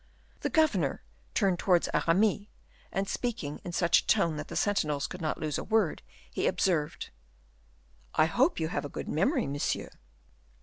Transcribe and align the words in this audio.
The 0.39 0.49
governor 0.49 1.03
turned 1.35 1.59
toward 1.59 1.87
Aramis, 1.93 2.47
and, 2.91 3.07
speaking 3.07 3.59
in 3.63 3.71
such 3.71 3.99
a 3.99 4.07
tone 4.07 4.35
that 4.37 4.47
the 4.47 4.55
sentinels 4.55 5.05
could 5.05 5.21
not 5.21 5.37
lose 5.37 5.59
a 5.59 5.63
word, 5.63 6.01
he 6.31 6.47
observed, 6.47 7.11
"I 8.15 8.25
hope 8.25 8.59
you 8.59 8.69
have 8.69 8.83
a 8.83 8.89
good 8.89 9.07
memory, 9.07 9.45
monsieur?" 9.45 9.91